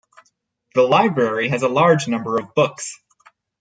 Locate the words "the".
0.73-0.81